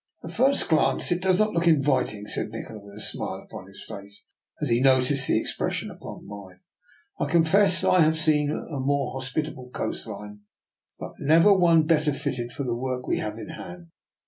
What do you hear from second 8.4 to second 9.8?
a more hospitable